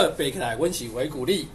[0.00, 1.46] 好，背起来，温是为鼓励。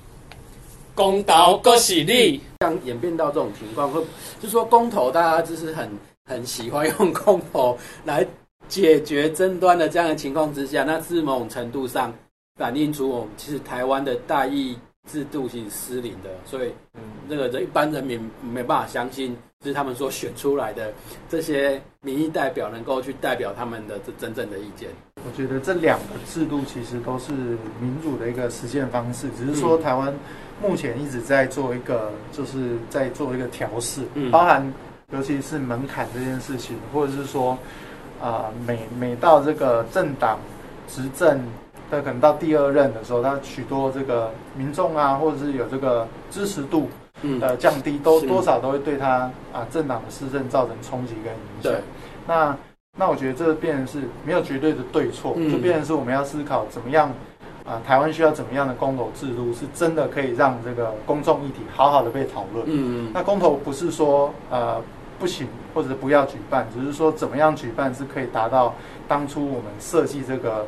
[0.94, 4.02] 公道各喜利，像演变到这种情况，会
[4.40, 5.90] 就说公投，大家就是很
[6.30, 8.26] 很喜欢用公投来
[8.68, 12.14] 解决争端的这样的情况之下，那是某种程度上
[12.56, 14.78] 反映出我们其实台湾的大义
[15.10, 20.94] 制度是失灵的，所以嗯，这个这一般人民没办法相信，就是他们所选出来的
[21.30, 24.90] 这些民意代表能够去代表他们的这真正的意见。
[25.26, 27.32] 我觉得这两个制度其实都是
[27.82, 30.14] 民主的一个实现方式，只是说台湾。
[30.62, 34.74] 目前一直在做一个，就是在做一个调试，包含
[35.12, 37.58] 尤其是门槛这件事情，或者是说，
[38.22, 40.40] 啊，每每到这个政党
[40.88, 41.42] 执政
[41.92, 46.88] 的可能到第二任的时候，他许多这个民众啊，或者是有这个支持度
[47.42, 51.74] 的降低，都多少都会对他啊政党的施政造成冲击跟影响。
[52.26, 52.58] 那
[52.96, 57.12] 那我觉得这变成是没有绝对的对错，就变成是我们要思考怎么样。
[57.66, 62.64] 啊，台湾需要怎么样的公投制度，是真的可以让这个公众议题好好的被讨论？
[62.68, 64.80] 嗯，那公投不是说呃
[65.18, 68.76] 不行或者不要举办，只是说怎么样举办是可以达到
[69.08, 70.64] 当初我们设计这个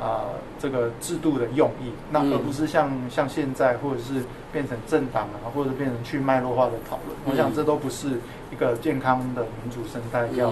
[0.00, 7.16] 啊这个制度的用意，那而不是像像现在或者是变成政党啊，或者变成去脉络化的讨论。
[7.26, 8.18] 我想这都不是
[8.50, 10.50] 一个健康的民主生态要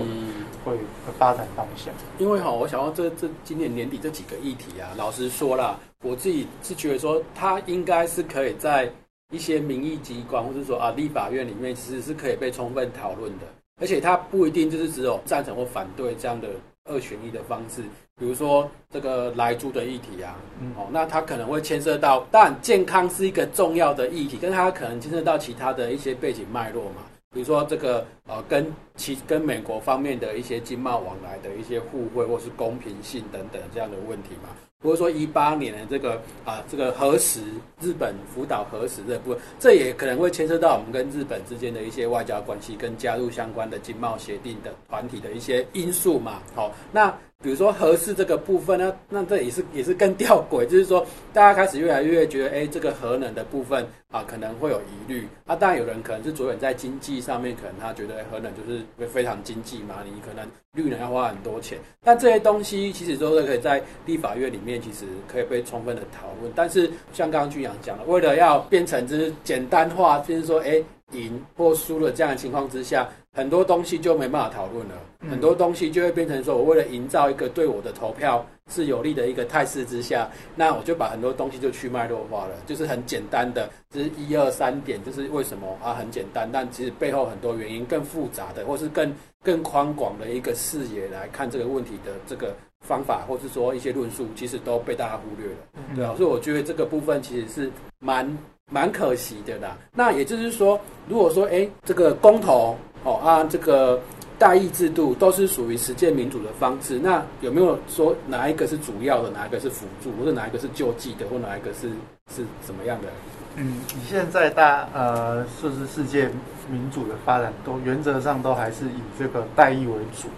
[0.64, 0.76] 会
[1.18, 1.92] 发展方向。
[2.18, 5.78] 因为哈，我想到这这今年年底这几个议题啊，老实说啦。
[6.04, 8.88] 我自己是觉得说，它应该是可以在
[9.30, 13.46] 一些民意机关，或者说啊立法院里面，其实是可以被充分讨论的。
[13.80, 16.48] 而且它不一定就是只有赞成或反对这样的
[16.88, 17.82] 二选一的方式。
[18.18, 20.34] 比如说这个来猪的议题啊，
[20.76, 27.02] 哦，那它可能会牵涉到，但健康是一个重要的议题，但它可能牵涉到其他的一些背景脉络嘛。
[27.30, 34.50] 比如说这个呃，跟其跟美国方面的一些经贸往来的一些互惠或是公平性等等这样的问题嘛。
[34.80, 37.40] 或者说一八年的这个啊，这个核实
[37.80, 46.40] 日本福岛核实这部分，这也可能会牵涉到我们跟日本之间的一些外交关系，跟加入相关的经贸协定的团体的一些因素嘛。
[46.54, 47.12] 好，那。
[47.40, 55.24] 比如说合适这个部分呢，那这也是也是更吊诡，就是说大家开始越来越觉得，哎，这个核能的部分啊可能会有疑虑。
[55.46, 61.78] 啊，当然有人可能是着眼在经济上面，可能他觉得核能就是会非常经济嘛，你可能绿能要花很多钱。
[62.04, 66.52] 那这些东西其实都是可以在立法院里面，其实可以被充分的讨论。
[66.54, 70.82] 但是像刚刚俊阳讲的，为了要变成就是简单化，就是说，哎。
[71.12, 74.94] 赢或输了这样的情况之下，很多东西就没办法讨论了。
[75.28, 85.94] 很多东西就会变成说，我为了营造一个对我的投票是有利的一个态势之下，那我就把很多东西就去脉络化了，就是很简单的，就是一二三点，就是为什么啊？
[85.94, 92.54] 很简单，但其实背后很多原因更复杂的，或是更更宽广的一个视野来看这个问题的这个
[92.86, 95.94] 方法，或是说一些论述，其实都被大家忽略了。
[95.96, 98.36] 对啊，所以我觉得这个部分其实是蛮。
[98.70, 99.76] 蛮可惜的啦。
[99.94, 104.00] 那也就是说，如果说，哎，这个公投，哦啊，这个
[104.38, 111.88] 代议制度都是属于实践民主的方式，那有没有说哪一个是主要的，哪一个是辅助，或者哪一个是救济的，或哪一个是
[112.34, 113.08] 是怎么样的？
[113.56, 116.28] 嗯，你现在大呃，说是世界
[116.70, 120.28] 民主的发展，都原则上都还是以这个代议为主，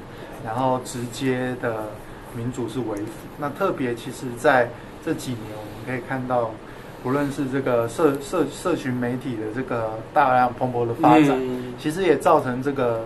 [0.44, 1.84] 然后直接的
[2.34, 3.12] 民主是为辅。
[3.36, 4.70] 那特别其实在
[5.04, 6.50] 这几年，我们可以看到。
[7.02, 11.40] 不论是这个社社社群媒体的这个大量蓬勃的发展，
[11.78, 13.04] 其实也造成这个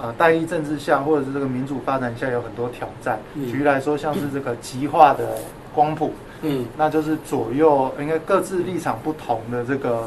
[0.00, 3.18] 呃代议政治下或者是这个民主发展下有很多挑战。
[3.34, 5.38] 举例来说，像是这个极化的
[5.74, 6.12] 光谱，
[6.42, 10.06] 嗯，那就是左右应该各自立场不同的这个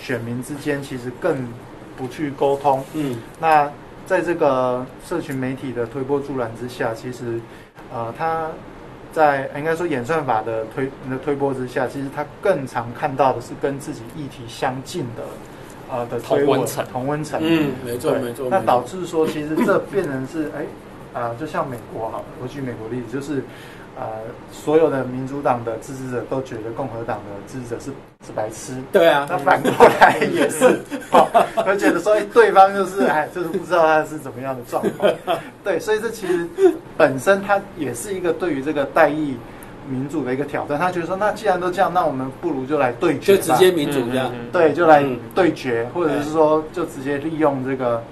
[0.00, 1.46] 选民之间，其实更
[1.96, 2.82] 不去沟通。
[2.94, 3.70] 嗯，那
[4.04, 7.38] 在这个社群媒体的推波助澜之下，其实
[7.92, 8.48] 呃它。
[9.14, 15.22] 在应该说演算法的推的推波之下，其实他更常看到的是跟自己议题相近的，
[15.90, 18.48] 呃的同温层，同温层，嗯，没错没错。
[18.50, 23.42] 那导致说，其实这变成是，哎，啊，就像美国好了，我举美国例子，就是。
[23.96, 24.06] 呃，
[24.50, 27.90] 所有的民主党的支持者都觉得共和党的支持者是
[28.26, 28.74] 是白痴。
[28.90, 30.80] 对啊，那反过来也是，
[31.64, 35.12] 而且的说，哎，对方就是哎，就是不知道他是怎么样的状况。
[35.62, 36.44] 对，所以这其实
[36.96, 39.36] 本身它也是一个对于这个代议
[39.88, 40.76] 民主的一个挑战。
[40.76, 44.32] 他觉得说，那既然都这样，那我们不如就来对决，就直接民主这样。
[44.50, 45.04] 对，就来
[45.36, 48.02] 对决，或者是说，就直接利用这个。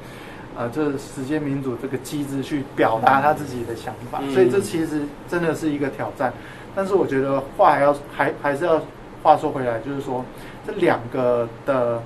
[0.56, 6.32] 呃，就是时间民主这个机制去表达他自己的想法，所以这其实真的是一个挑战。
[6.75, 8.81] 但是我觉得话还要还还是要
[9.22, 10.25] 话说回来，就是说
[10.66, 12.02] 这两个的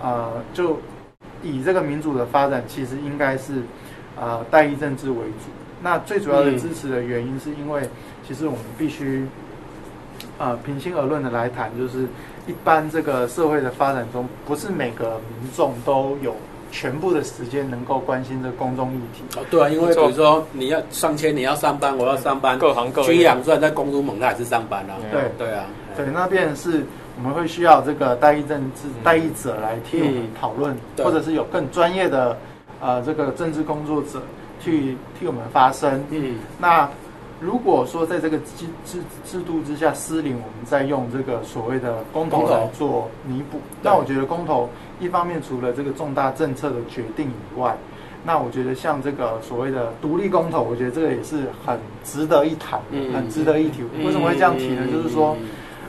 [0.00, 0.78] 呃，就
[1.42, 3.62] 以这个民主的发展，其实应该是
[4.18, 5.50] 呃代议政治为主。
[5.82, 7.88] 那最主要的支持的原因，是因为
[8.26, 9.26] 其实我们必须
[10.38, 12.06] 呃平心而论的来谈，就是
[12.46, 16.34] 一般这个社会的发展中，不是每个民众都有
[16.70, 19.22] 全部的时间能够关心这公众议题。
[19.38, 23.08] 哦，对啊，因为比如说你要上千，你要上班，我要上班，各行各业。
[23.08, 24.96] 军养虽然在公都猛，他还是上班啊。
[25.10, 25.64] 对对啊，
[25.96, 26.84] 对，那边是
[27.16, 32.36] 我们会需要这个代议政治代议者来替我们讨论，或者是有更专业的
[32.80, 34.22] 呃这个政治工作者。
[34.58, 36.02] 去替我们发声。
[36.10, 36.88] 嗯，那
[37.38, 44.68] 如果说在这个制制制度之下失灵，我们再用这个所谓的公投来做弥补，那我觉得公投
[45.00, 47.76] 一方面除了这个重大政策的决定以外，
[48.24, 52.80] 那我觉得像这个所谓的独立公投，我觉得这个也是很值得一谈，
[53.14, 53.82] 很值得一提。
[54.04, 54.86] 为什么会这样提呢？
[54.90, 55.36] 就是说，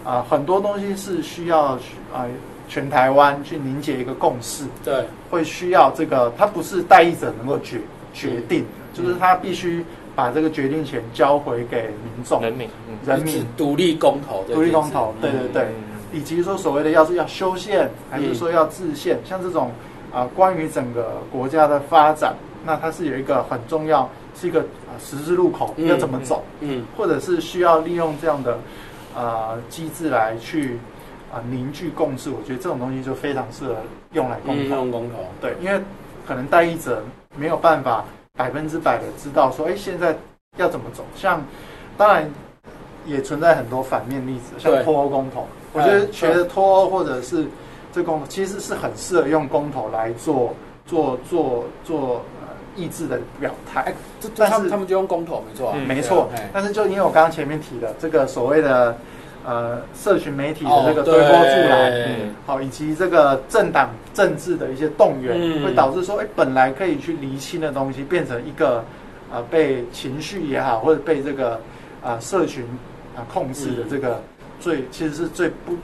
[0.04, 1.78] 啊，很多东西是需要
[2.14, 2.26] 啊
[2.68, 7.80] 全台湾去凝结一个共识，对，会需要这个，它不是代议者能够决。
[8.14, 8.66] 决定
[8.96, 12.68] 就是他必须把这个决定权交回给民众、人民、
[13.06, 13.46] 人民。
[13.56, 15.68] 独立公投、独立公投，对对对，
[16.12, 19.72] 以及说所谓的要是要修宪，还是说要制宪，像这种
[20.14, 26.44] 啊，关于整个国家的发展，那它是有一个很重要，是一个啊十字路口，要怎么走？
[26.62, 28.58] 嗯，或者是需要利用这样的
[29.16, 30.80] 啊机制来去
[31.32, 33.76] 啊凝聚共识，我觉得这种东西就非常适合
[34.14, 34.76] 用来公投。
[34.76, 35.80] 用公投，对，因为
[36.28, 37.02] 可能代议者。
[37.40, 38.04] 没有办法
[38.36, 40.18] 百分之百的知道说，哎，现在
[40.56, 41.06] 要怎么走？
[41.16, 41.40] 像
[41.96, 42.28] 当然
[43.06, 45.48] 也存在很多反面例子，像脱欧公投。
[45.74, 47.46] 我觉得学的脱欧或者是
[47.92, 50.54] 这公投，其实是很适合用公投来做
[50.86, 53.94] 做做做呃意志的表态。
[54.20, 56.30] 这但是他们就用公投，没错，没错。
[56.54, 58.98] 但是就因为我刚刚前面提的这个所谓的。
[59.46, 61.94] 呃，社群媒体的这个推波助澜，
[62.46, 68.84] 好，以及这个政党政治的一些动员，会导致说，哎，本来可以去厘清的东西，变成一个
[69.32, 71.62] 呃被情绪也好，或者被这个
[72.04, 72.66] 啊社群
[73.16, 74.22] 啊控制的这个
[74.60, 75.76] 最，其实是最不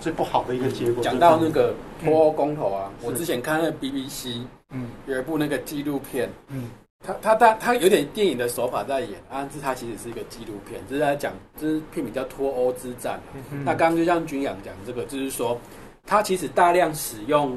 [0.00, 1.02] 最不好的一个结果。
[1.02, 6.70] 讲到那个脱欧公投啊，我之前看那 BBC，嗯，有一部那个纪录片，嗯。
[7.06, 13.20] 他他他他有点电影的手法在演，但是他其实是一个纪录片，就是在讲，就是片名叫《脱欧之战》。
[13.64, 15.56] 那刚刚就像军阳讲这个，就是说，
[16.04, 17.56] 他其实大量使用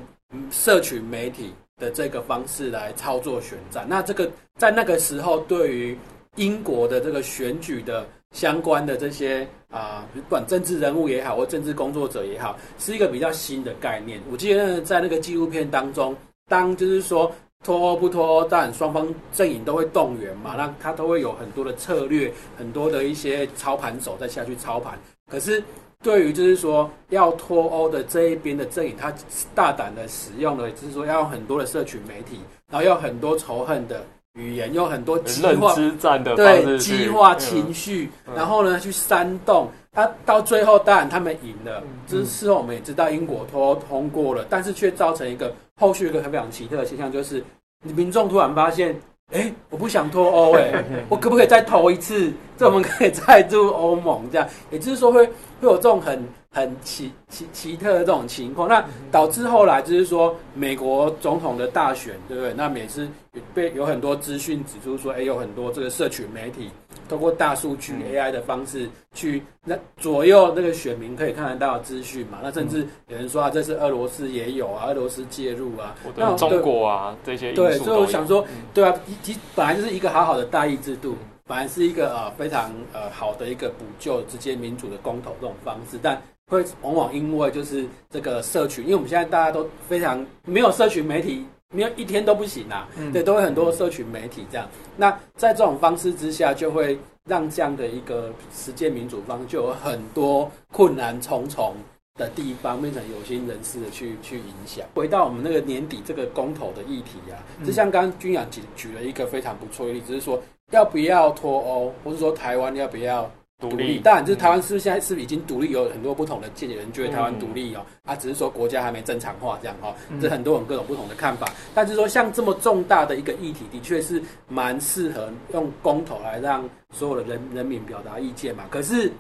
[0.52, 3.84] 社群媒体的这个方式来操作选战。
[3.90, 5.98] 那这个在那个时候，对于
[6.36, 14.22] 英国的这个选举的相关的这些啊，不管政治人物也好，或政治工作者也好，是一个比较新的概念。
[14.32, 16.16] 我记得在那个纪录片当中，
[16.48, 17.32] 当就是说。
[17.64, 24.98] 脱欧不脱欧，但双方阵营都会动员嘛，那他都会有很多的策略，很多的一些操盘手再下去操盘。
[25.30, 25.64] 可是
[26.02, 29.14] 对于就是说要脱欧的这一边的阵营，他
[29.54, 32.40] 大胆的使用了，就是说要用很多的社群媒体，
[32.72, 39.70] 然后要很多仇恨的语言，用很多激化战的对激化情绪，然后呢去煽动。
[39.94, 45.54] 他到最后当然他们赢了，就是事后我们也知道英国脱欧通过了，但是却造成一个。
[45.80, 47.44] 后续一个非常奇特的现象就是，
[47.82, 48.96] 民众突然发现，
[49.34, 52.32] 哎，我不想脱欧，哎， 我可不可以再投一次？
[52.62, 62.54] 这我们可以再入欧盟，这样，也就是说会会有这种很很奇奇奇特的这种情况，那导致后来就是说美国总统的大选，对不对？
[62.54, 63.08] 那每次
[63.56, 66.70] 被有很多资讯指出说，哎，有很多这个社群媒体。
[67.10, 72.38] 通过大数据 AI 的方式去那左右那个选民可以看得到资讯嘛？
[72.42, 81.18] 那甚至有人说啊，这是俄罗斯也有啊，俄罗斯介入啊，那中国啊这些对，所以我想说，对啊，其本来就是一个好好的大义制度，
[81.52, 91.46] 本来是一个呃非常呃好的一个补救直接民主的公投这种方式，但会往往因为就是这个社群，因为我们现在大家都非常没有社群媒体。
[91.74, 94.68] 没有一天都不行啊，对，都会很多社群媒体这样。
[94.98, 101.74] 那在这种方式之下，就会让这样的一个实践民主方就有很多困难重重
[102.16, 104.86] 的地方，变成有心人士的去去影响。
[104.94, 110.42] 回到我们那个年底这个公投的议题啊，就像刚刚君阳举举了一个非常不错的例子，是说
[110.72, 113.30] 要不要脱欧，或者说台湾要不要。
[113.62, 115.70] 独立，当然就是台湾是不是现在是不是已经独立？
[115.70, 121.48] 有很多不同的见解，人觉得台湾独立哦，啊，只是说国家还没正常化这样哈，这很多种各种不同的看法。
[121.72, 128.64] 但是说像这么重大的一个议题，的确是蛮适合用公投来让所有的人人民表达意见嘛。
[128.72, 129.12] 可是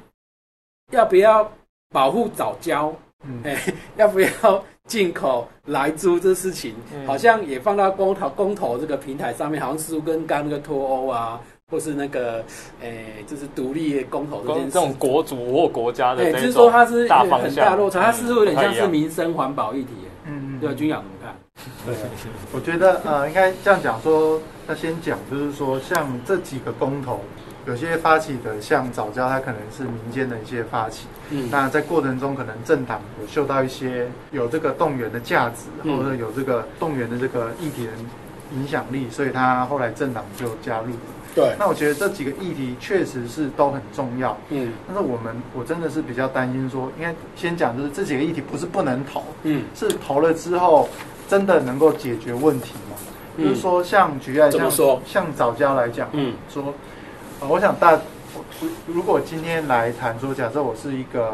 [0.91, 1.43] 要不要
[1.91, 2.93] 保护早教？
[3.43, 3.55] 哎，
[3.97, 6.73] 要不要进口来租这事情，
[7.05, 11.39] 好像也放到公投公投这个平台上面，好像似乎跟刚那个脱欧啊。
[11.69, 12.43] 或是那个，
[12.81, 19.93] 诶，就是独立公投这件事，这种国主或国家的，就是说它是很大落差，它是不是有点像是民生环保议题？
[20.25, 21.33] 嗯嗯，对，军养怎么看？
[21.85, 21.95] 对，
[22.51, 27.21] 我觉得呃，应该这样讲说，那先讲就是说，像这几个公投，
[27.65, 37.91] 有些发起的像早教，它可能是民间的一些发起，嗯，那在过程中可能政党有嗅到一些有这个动员的价值，或者有这个动员的这个议题的
[38.55, 40.99] 影响力，所以他后来政党就加入了。
[41.33, 50.89] 对，那我觉得这几个议题确实是都很重要，嗯，但是我们我真的是比较担心说，应该先讲就是这几个议题不是不能投，嗯，是投了之后
[51.29, 52.97] 真的能够解决问题吗？
[53.37, 54.69] 就是说像举例像
[55.05, 56.73] 像早教来讲，嗯，说，
[57.41, 57.99] 呃，我想大，
[58.85, 61.33] 如果今天来谈说，假设我是一个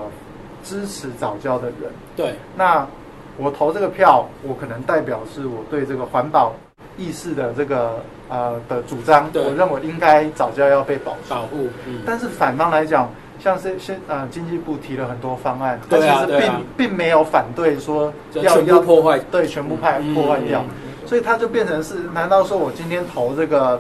[0.63, 2.87] 支持早教的人，对，那
[3.35, 6.53] 我投这个票，我可能代表是我对这个环保。
[6.99, 11.67] 意识的这个呃的主张，我认为应该早教要被保保护。
[11.85, 13.07] 嗯但是反方来讲，
[13.39, 20.63] 像是现呃经济部提了很多方案，他其实并并没有反对说要要破坏，对全部派破坏掉，
[21.05, 23.79] 所以他就变成是，难道说我今天投这个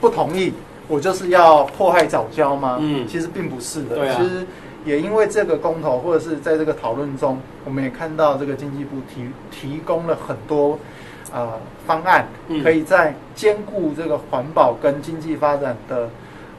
[0.00, 0.54] 不同意，
[0.88, 2.78] 我就是要迫害早教吗？
[2.80, 4.14] 嗯，其实并不是的。
[4.14, 4.46] 其实
[4.84, 10.78] 也因为这个公投或者是在这个讨论中，我们也看到这个经济部提提供了很多。
[11.34, 12.24] 呃，方案
[12.62, 16.08] 可以在兼顾这个环保跟经济发展的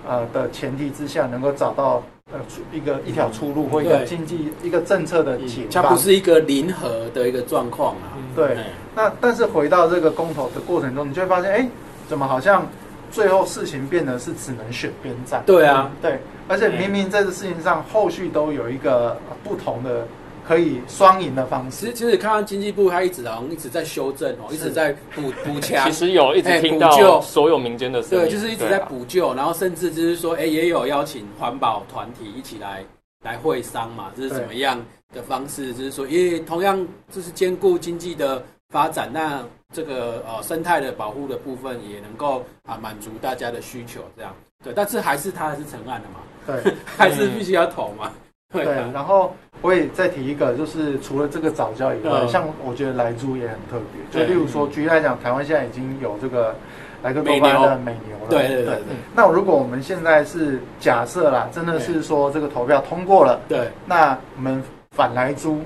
[0.06, 2.04] 呃的前提之下，能够找到
[2.34, 5.66] 呃出一个一条出路或一个经济一个政策的解。
[5.72, 8.20] 它不是一个零和的一个状况啊。
[8.36, 8.58] 对。
[8.94, 11.70] 那但是回到这个公投的过程中，你就会发现，哎，
[12.10, 12.68] 怎么好像
[13.12, 15.44] 最后事情变得是只能选边站？
[15.46, 16.20] 对啊，对。
[16.48, 20.06] 而且明明在这事情上后续都有一个不同的。
[20.48, 21.88] 可以双赢的方式。
[21.88, 25.84] 其实，其实看到经济部，他一直好像一直在修正哦，一直在补 补强。
[25.86, 32.82] 其实有一直听到所有民间的声音，对，就是一直在补救，然后甚至就是说，哎，也有邀请环保团体一起来
[33.26, 34.82] 来会商嘛，这是怎么样
[35.14, 35.74] 的方式？
[35.74, 36.80] 就是说，也同样
[37.12, 39.44] 就是兼顾经济的发展，那
[39.74, 44.34] 这个呃生态的保护的部分也能够啊满足大家的需求，这样
[44.64, 44.74] 对。
[44.74, 46.22] 但是还是它还是成案的嘛，
[46.64, 48.12] 对， 还是必须要投嘛。
[48.54, 54.22] 对，然后我也再提一个，就是除了这个早教以外，像我觉得来猪也很特别。
[54.22, 56.56] 就例如说，举例来讲，台湾现在已经有这个
[57.04, 58.30] 来个多巴的美牛了。
[58.30, 58.80] 对对对。
[59.14, 65.60] 那如果我们现在是假设啦，真的是说这个投票通过了，对，那我们反来猪，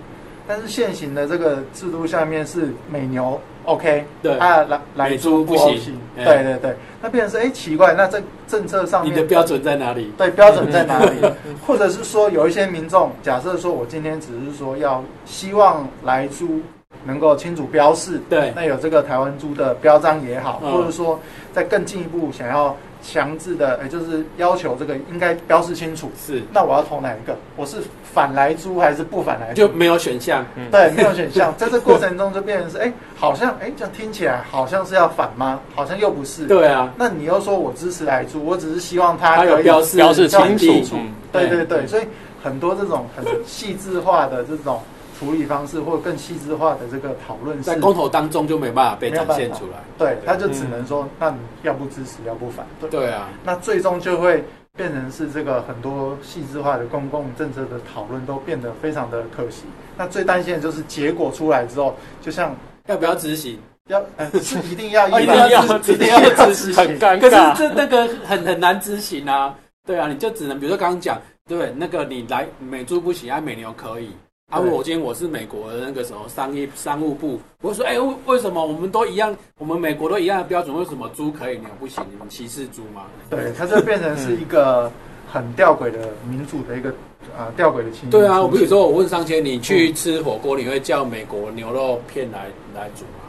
[0.48, 3.40] 但是现行的这个制度下面是美牛。
[3.66, 10.12] OK，对，啊，来来租不行，对对对，那变成是哎奇怪，那这政策上面你的标准在哪里？
[10.18, 11.12] 对，标准在哪里？
[11.66, 16.62] 或者是说有一些民众假设说我今天只是说要希望来租
[17.06, 21.20] 能够清楚标示，对，那有这个台湾租的标章也好，或者说
[21.54, 22.76] 再更进一步想要。
[23.02, 26.12] 强制的，哎，就是要求这个应该标示清楚。
[26.24, 27.36] 是，那我要投哪一个？
[27.56, 27.78] 我是
[28.14, 29.54] 反来租还是不反来？
[29.54, 30.46] 就没有选项。
[30.72, 31.54] 对，没有选项。
[31.58, 35.60] 在这过程中就变成是，哎，好像，哎，这样听起来好像是要反吗？
[35.76, 36.46] 好像又不是。
[36.46, 36.94] 对啊。
[36.98, 40.98] 那你又说我支持来租，我只是希望它有标示标示清楚。
[41.32, 42.04] 对对对，所以
[42.44, 44.80] 很多这种很细致化的这种。
[45.22, 49.78] 处理方式或更细致化的这个讨论，在公投当中就没办法被展现出来。
[49.96, 52.90] 对，他就只能说，那你要不支持，要不反对。
[52.90, 54.44] 对啊，那最终就会
[54.76, 59.66] 变成是这个很多细致化的公共政策的讨论都变得非常的可惜。
[59.96, 62.56] 那最担心的就是结果出来之后，就像
[62.88, 63.60] 要不要执行，
[63.90, 64.04] 要
[64.42, 65.46] 是 一定要一定要
[65.78, 67.22] 一定要执行，很尴尬。
[67.22, 69.54] 可是这那个很很难执行啊。
[69.86, 74.10] 对啊，你就只能比如说刚刚讲，对那个你来美猪不行，啊美牛可以。
[74.52, 74.60] 啊！
[74.60, 79.36] 我今天我是美国的那个什么商业商务部，我说，哎，为为什么我们都一样？
[79.58, 82.04] 我们美国都一样的标准，为什么猪可以，牛不行？
[82.12, 83.04] 你们歧视猪吗？
[83.30, 84.92] 对，它就变成是一个
[85.32, 86.90] 很吊诡的民主的一个
[87.38, 88.10] 啊吊诡的情形。
[88.10, 93.24] 对啊，我比如说，我问上千，你去吃火锅，你会叫美国牛肉片来来煮吗？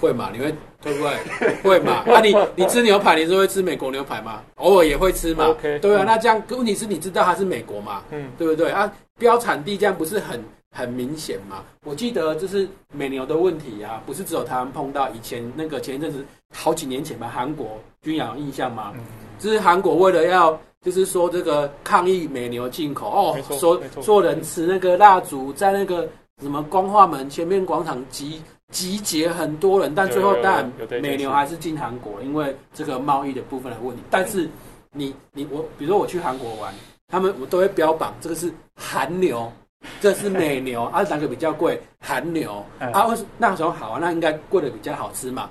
[0.00, 0.30] 会嘛？
[0.32, 1.56] 你会对不对？
[1.64, 2.04] 会嘛？
[2.06, 4.42] 啊，你你吃牛排，你是会吃美国牛排吗？
[4.58, 5.46] 偶尔也会吃嘛。
[5.48, 8.02] OK，对啊，那这样问题是你知道它是美国嘛？
[8.12, 8.88] 嗯，对不对啊？
[9.18, 10.40] 标产地这样不是很？
[10.70, 18.92] 很明显嘛，我记得就是美牛的问题啊，不是只有台湾碰到，以前那个前一阵子好几年前吧，韩国军养印象嘛，
[19.38, 26.08] 就是韩国为了要就是说这个抗议美牛进口哦，说说人吃那个蜡烛在那个
[26.40, 34.02] 什么光化门前面广场集集结很多人，但最后当然美牛还是进韩国，因为这个贸易的部分的问题。
[34.10, 34.48] 但是
[34.92, 36.72] 你你我，比如说我去韩国玩，
[37.08, 39.50] 他们我都会标榜这个是韩牛。
[40.00, 41.80] 这是美牛， 啊，哪个比较贵？
[42.00, 43.98] 韩牛啊，为什那时候好啊？
[44.00, 45.50] 那应该贵的比较好吃嘛？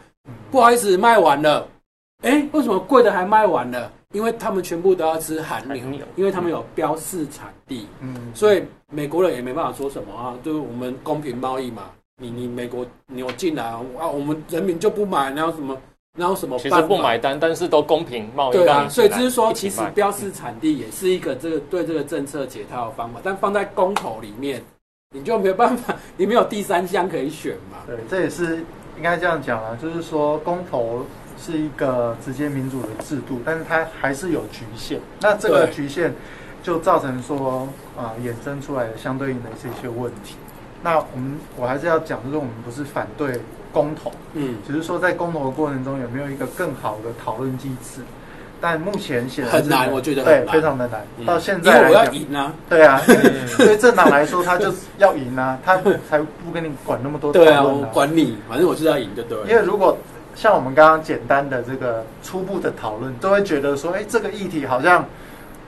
[0.52, 1.68] 不好意思，卖完了。
[2.24, 3.92] 哎，为什么贵的还卖完了？
[4.14, 7.88] 因为他们全部都要吃韩牛，因为他们有标示产地。
[8.02, 11.92] 嗯，所以美国人也没办法说什么啊，就是我们公平贸易嘛。
[12.20, 15.78] 你你美国牛进来啊，我们人民就不买，然后什么？
[16.18, 16.58] 然后什么？
[16.58, 18.58] 其实不买单，但是都公平贸易。
[18.58, 24.62] 对啊，所以就是说，其实标示产地也是一个这个对这个政策解套的方法，但放在公投里面，
[25.12, 27.78] 你就没有办法，你没有第三项可以选嘛。
[27.86, 28.58] 对，这也是
[28.98, 31.06] 应该这样讲啊，就是说公投
[31.40, 35.00] 是一个直接民主的制度，但是它还是有局限。
[35.22, 36.12] 那这个局限
[36.64, 40.36] 就造成说啊，衍生出来的相对应的这些问题。
[40.82, 43.40] 那我们我还是要讲，就是我们不是反对
[43.78, 48.02] 公投，嗯，只是说在公投的过程中有没有一个更好的讨论机制？
[48.60, 51.06] 但目前显然很难，我觉得对，非常的难。
[51.26, 53.00] 到现在，因为我要赢啊，对啊，
[53.58, 55.78] 对政党来说，他就是要赢啊，他
[56.10, 57.32] 才不跟你管那么多。
[57.32, 59.46] 对啊，我管你，反正我就是要赢就对了。
[59.48, 59.96] 因为如果
[60.34, 65.06] 像我们刚刚简单的这个初步的讨论，都会觉得说，哎，这个议题好像。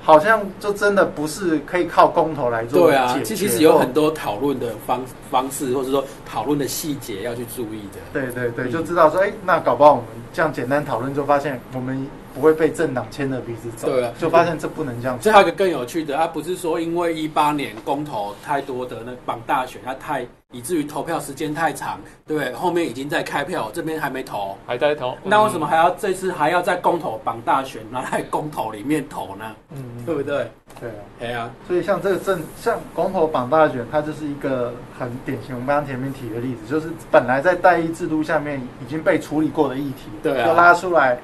[0.01, 2.87] 好像就真的不是可以靠公投来做。
[2.87, 7.99] 对啊，其实有很多讨论的方方式，或者说讨论的细节要去注意的。
[8.13, 12.07] 对对对，就知道说，哎，那搞不好我们这样简单讨论，就发现我们。
[12.39, 15.19] 不会被政党牵着鼻子走，对啊，就发现这不能这样。
[15.19, 29.53] 这还有一个更有趣的，啊，不是说因为一八年公投太多的那绑大选，它太以至于投票时间太长，对后面已经在开票，这边还没投，还在投，那为什么还要这次还要在公投绑大选拿来公投里面投呢？
[29.71, 30.49] 嗯，对不对？
[30.79, 31.51] 对啊，对啊。
[31.67, 35.53] 所以像这个政，像公投绑大选，它就是一个很典型。
[35.53, 41.19] 我们刚刚前面提的例子，就是本来在代议制度下面已经被处理过的议题，对啊，就拉出来。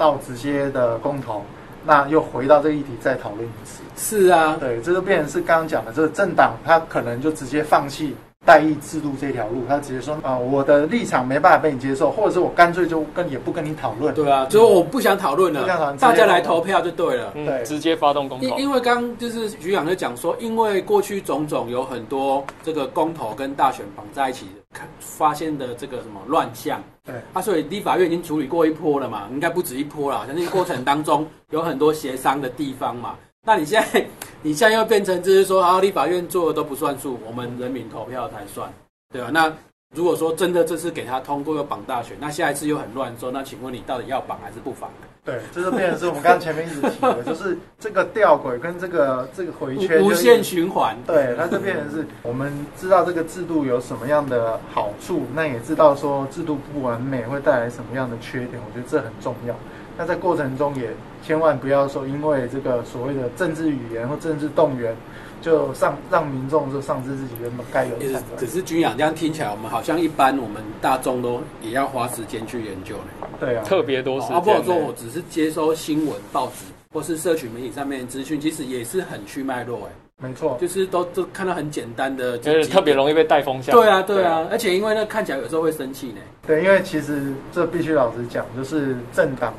[0.00, 1.44] 到直接的公投，
[1.84, 3.82] 那又回到这个议题再讨论一次。
[3.98, 8.16] 是啊，对，这就变成是刚刚讲的这个政党，他可能就直接放弃
[8.46, 14.12] 代议制度这条路，他直接说啊，我的立场没办法被你接受，或者是我干脆就跟也不跟你讨论。
[14.14, 15.66] 对啊，就是我不想讨论了，
[15.98, 17.32] 大家来投票就对了。
[17.32, 18.44] 对，直接发动公投。
[18.44, 24.46] 因因为刚就是局长就讲说，因为过去种种有很多这个公投跟大选绑在一起。
[24.72, 30.24] 看发现的这个什么乱象，对啊，所以立法院已经处理过一波了嘛，应该不止一波了。
[30.28, 33.16] 相信过程当中有很多协商的地方嘛。
[33.46, 34.06] 那你现在，
[34.42, 38.70] 你现在又变成就是说，啊，立法院做的都不算数，我们人民投票才算，
[39.12, 39.30] 对吧？
[39.32, 39.52] 那
[39.96, 44.90] 如果说真的这次给他通过又绑大选，那下一次又很乱，说那请问你到底要绑还是不绑？
[45.24, 50.96] 对，这就变成是我们刚刚前面一直提的， 就是这个吊轨跟这个这个回圈无限循环。
[51.06, 59.54] 对，它就变成是我们知道这个制度有什么样的好处，那也知道说制度不完美会带来什么样的缺点，我觉得这很重要。
[60.00, 60.88] 那在过程中也
[61.22, 64.96] 千万不要说因为这个所谓的政治语言或政治动员。
[65.42, 68.22] 就上让民众就丧失自己原本该有的。
[68.36, 73.26] 只是军养这样听起来，我们好像一般我们大众都也要花时间去研究呢。
[73.40, 74.36] 对啊，特别多时间。
[74.36, 79.90] 啊，不好说，我只是接收新闻报纸或是社群媒体上面的资讯，其实也是很去脉络哎。
[80.22, 83.74] 没错，就是都都看到很简单的，就是特别容易被带风向。
[83.74, 86.20] 对啊，对啊，而且因为那看起来有时候会生气呢。
[86.46, 89.54] 对，因为其实这必须老实讲，就是政党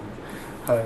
[0.66, 0.78] 很。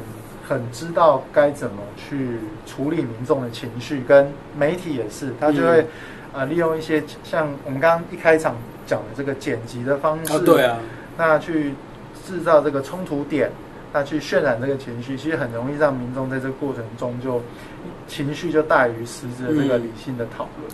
[0.47, 5.83] 很知道该怎么去处理民众的情绪，跟媒体也是，他就会
[6.33, 10.77] 呃利用一些像我们刚刚一开场讲的这个剪辑的方式，对啊，
[11.17, 11.73] 那去
[12.27, 13.49] 制造这个冲突点，
[13.91, 17.41] 那去渲染这个情绪，其实很容易让民众在这个过程中就
[18.07, 20.71] 情绪就大于实质的这个理性的讨论。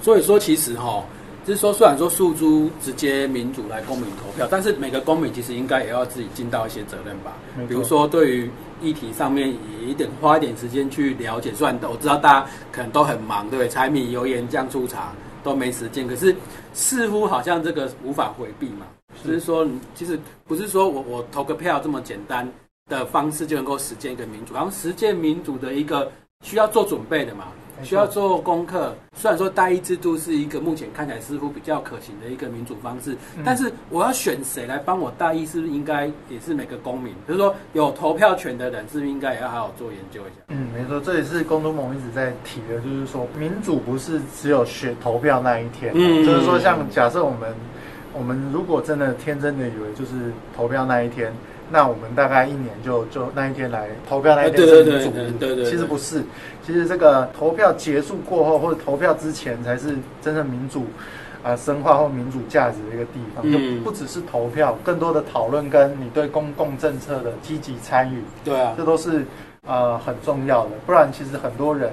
[0.00, 1.02] 所以说，其实哈。
[1.48, 7.32] 就是说，虽然说诉诸直接民主来公民投票，但是每个公民其实应该也要自己尽到一些责任吧。
[7.66, 8.50] 比如说，对于
[8.82, 11.54] 议题上面也一点花一点时间去了解。
[11.54, 13.68] 虽然我知道大家可能都很忙，对不对？
[13.70, 16.36] 柴米油盐酱醋茶都没时间，可是
[16.74, 18.84] 似乎好像这个无法回避嘛。
[19.24, 22.46] 就是说，其实不是说我我投个票这么简单
[22.90, 27.46] 的方式就能够实践一个民主，然后实践民主的一个需要做准备的嘛。
[27.82, 28.94] 需要做功课。
[29.14, 40.42] 虽然说代议制度是一个目前看起来似乎比较可行的一个民主方式，但是我要选谁来帮我代议，是不是应该也是每个公民，就是说有投票权的人，是不是应该也要好好做研究一下？
[40.48, 47.52] 嗯，没错，这也是公都盟一直在提的，就是说民主不是只有选投票那一天，嗯，就是说像假设我们
[48.12, 51.32] 我们如果真的天真的以为就是投票那一天。
[51.70, 56.22] 那我们大概一年就就那一天来投票那一天是民主日，对对，其实不是，
[56.64, 60.86] 其实这个投票结束过后或者投票之前才是真正民主
[61.42, 69.24] 啊深化或民主价值的一个地方，就不只是投票，更多的讨论跟你对公共政策的积极参与，对啊，这都是
[69.66, 71.90] 呃很重要的，不然其实很多人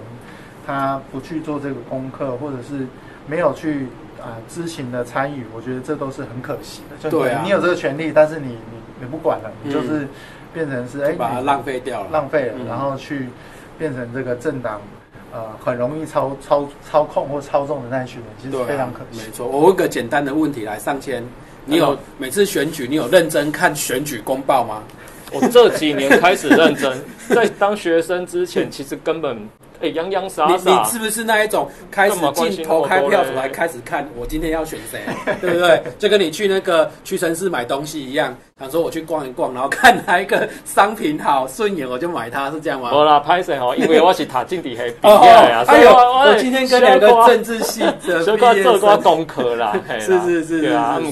[0.66, 2.88] 他不去做这个功课，或者是
[3.28, 3.88] 没有去
[4.22, 7.10] 啊知情的参与，我觉得这都是很可惜的。
[7.10, 8.75] 对啊，你有这个权利，但是你你。
[9.02, 10.08] 也不管了，你就是
[10.54, 13.28] 变成是哎，把它浪费掉了，浪费了，然后去
[13.78, 14.82] 变成这个政党，
[15.34, 19.22] 呃，很容易操操操控或操纵的那一群人，其实非常可惜。
[19.26, 21.24] 没错，我问个简单的问题来，上千，
[21.66, 24.82] 你有每次选举，你有认真看选举公报吗？
[25.34, 26.98] 我这几年开始认真，
[27.36, 29.38] 在当学生之前，其实根本
[29.82, 30.90] 哎洋洋洒你洒你。
[30.90, 35.02] 是不是那一种开始进投开票出来开始看我今天要选谁，
[35.42, 35.82] 对不对？
[36.00, 42.90] 就跟你去那个屈臣氏买东西一样，想说我去逛一逛，然后看哪一个商品好顺眼我就买它，是这样吗？
[42.90, 43.76] 好啦，拍谁哦？
[43.78, 51.12] 因为我是塔进底黑毕 哦业啊，所以我我今天跟两个政治系的小毕业可做功课啦， 是是是对啊，是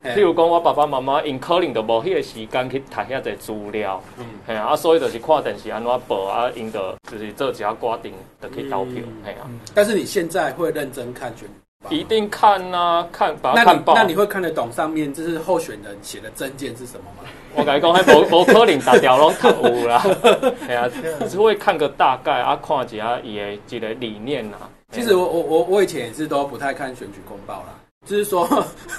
[0.00, 0.20] 毋过，嘿。
[0.20, 4.24] 譬如讲我爸爸妈妈因可能就无迄个时间去读遐侪资料，嗯。
[4.46, 6.78] 嘿啊，啊所以就是看电视安怎报啊，因就
[7.10, 13.92] 就是做一下决定，就去投票嗯，啊，但是你现在会认真看选举一定看呐，看把那它看爆。
[13.94, 17.28] 你那你会看得懂上面就是候选人写的证件是什么吗？
[17.54, 20.02] 我跟你讲，迄无无可能大条拢读有啦，
[20.66, 20.88] 系啊，
[21.28, 24.56] 只会看个大概啊，看一下伊的一个理念呐。
[24.90, 27.68] 其实我我我我以前也是都不太看选举公报啦，
[28.08, 28.48] 就是说，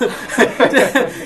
[0.69, 0.79] 就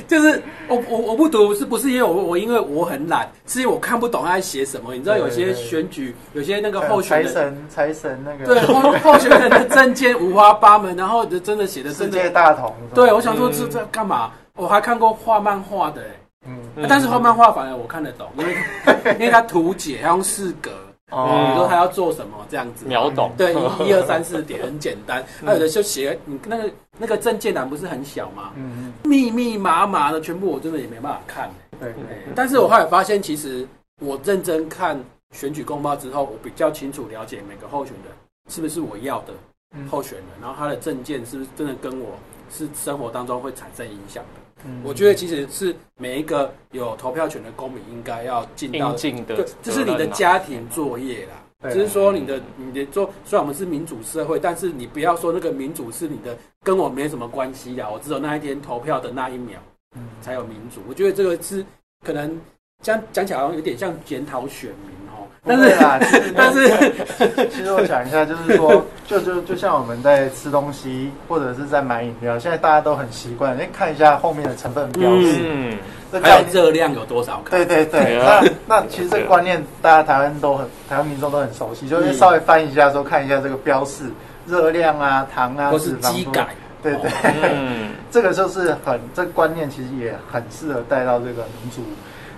[0.07, 4.93] 就是我我我不读是不是因为我我因为我很懒，是因为我看不懂他在写什么。
[4.93, 7.53] 你知道有些对对对选举有些那个候选人财人。
[7.53, 14.31] 神财神那个对候候选人的证件五花八门，然后就真的写的世真的，界大同，对我想说嗯这这干嘛？
[14.55, 16.07] 我还看过画漫画的、欸，
[16.47, 18.55] 嗯，嗯但是画漫画反而我看得懂，因为
[19.19, 20.71] 因为他图解，他用四格，
[21.13, 21.47] 哦。
[21.49, 28.51] 你说他要做什么这样子，秒懂，对，一一二三四点很简单，还有的就写你那个那个证件栏不是很小吗？
[28.55, 31.49] 嗯密密麻麻的，全部我真的也没办法看。
[31.71, 33.67] 嗯，对哎但是我后来发现，其实
[34.01, 34.99] 我认真看
[35.31, 38.13] 选举公报之后，我比较清楚了解每个候选人
[38.49, 39.33] 是不是我要的
[39.75, 42.09] 嗯候选人，然后他的证件是不是真的跟我
[42.51, 44.42] 是生活当中会产生影响的。
[44.65, 51.71] 嗯我觉得其实是每一个有投票权的公民应该要尽到应尽的对，这是你的家庭作业啦。
[51.71, 57.89] 只是说你的你的做，虽然我们是民主社会，但是你不要说那个民主是你的跟我没什么关系啦。
[57.89, 59.61] 我只有那一天投票的那一秒
[59.95, 60.81] 嗯才有民主。
[60.89, 61.65] 我觉得这个是
[62.05, 62.37] 可能
[62.83, 75.77] 讲讲起来好像有点像检讨选民哦，但是不会啦，其实 但是其实我讲一下，就是说，就 就就像我们在吃东西或者是在买饮料，现在大家都很习惯，哎，看一下后面的成分标示，嗯，
[76.21, 76.45] 还有。
[76.51, 77.51] 热量有多少卡？
[77.51, 84.03] 对对对，那那其实这个观念，大家台湾都很，台湾民众都很熟悉，就是稍微翻一下说，看一下这个标示，
[84.45, 86.47] 热量啊、糖啊、或是脂肪多基改，
[86.83, 91.81] 对对，嗯， 这个就是很这个观念，其实也很适合带到这个民主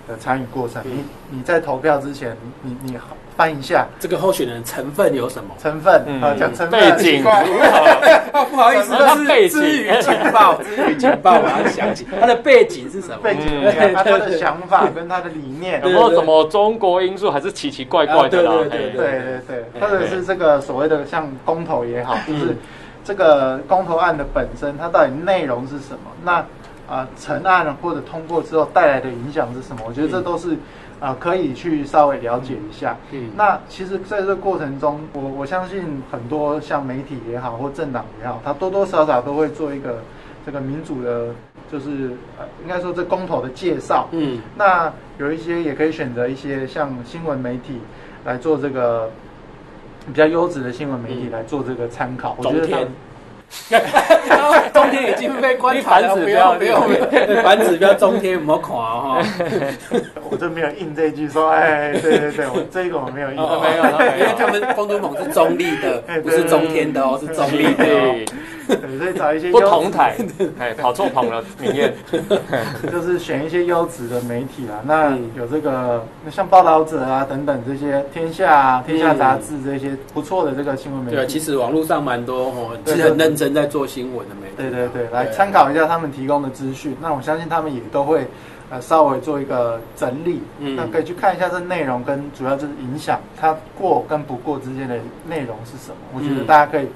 [0.08, 0.82] 的参与过程。
[0.84, 0.90] 嗯。
[1.30, 2.98] 你你在投票之前，你你
[3.36, 3.86] 翻一下。
[4.00, 5.50] 这个候选人成分有什么？
[5.62, 6.22] 成分嗯。
[6.22, 6.92] 啊，讲成分背景。
[6.92, 7.44] 很奇怪。
[8.32, 9.60] 哦， 不好意思，他这背景。
[9.60, 13.18] 是至于情报， 至于情报，我要想起他的背景是什么？
[13.22, 18.52] 背景啊，他他的想法跟他的理念，有没有什么中国因素，还是奇奇怪怪的啦？
[18.52, 19.06] 啊对对嘿对。
[19.46, 22.56] 对对，或者是这个所谓的像公投也好，就是
[23.04, 26.10] 这个公投案的本身，它到底内容是什么？
[26.24, 26.44] 那
[26.88, 29.82] 啊、成案或者通过之后带来的影响是什么？
[29.86, 30.56] 我觉得这都是
[30.98, 32.96] 啊、可以去稍微了解一下。
[33.12, 39.98] 嗯那其实在这个过程中，我我相信很多像媒体也好或政党也好，他多多少少都会做一个
[40.46, 41.28] 这个民主的，
[41.70, 44.08] 就是呃，应该说这公投的介绍。
[44.12, 47.78] 嗯，那有一些也可以选择一些像新闻媒体
[48.24, 49.10] 来做这个
[50.06, 52.34] 比较优质的新闻媒体嗯来做这个参考。
[52.38, 52.88] 我觉得
[54.72, 59.22] 中天已经被关台了，不要标不要，不要反指标中天有没有看哦？
[60.30, 63.38] 我就没有印这句说，哎，对对对，我这个我没有印。
[63.38, 63.84] 哦没有
[64.18, 68.24] 因为他们风都猛是中立的， 不是中天的哦，是中立的哦。
[68.66, 70.16] 对，所以找一些不同台，
[70.58, 71.94] 哎，跑错棚了，明艳，
[72.90, 74.80] 就是选一些优质的媒体啦。
[74.84, 81.26] 那嗯有这个像报道者啊等等这些，天下啊、天下杂志这些不错的这个新闻媒体对。
[81.28, 84.54] 其实网络上蛮多哦，对是很认真在做新闻的媒体。
[84.56, 86.96] 对对对，来参考一下他们提供的资讯。
[87.00, 88.26] 那我相信他们也都会
[88.70, 94.96] 呃稍微做一个整理，嗯那可以去看一下这内容跟主要就是影响它过跟不过之间的
[95.28, 95.96] 内容是什么。
[96.14, 96.88] 我觉得嗯大家可以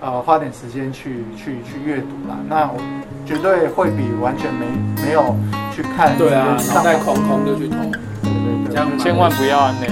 [0.00, 2.38] 呃花点时间去去去阅读啦。
[2.48, 2.80] 那我
[3.26, 4.66] 绝对会比完全没
[5.04, 5.36] 没有
[5.74, 9.88] 去看对啊，脑上袋空空就去投，对对对这样蛮千万不要安内。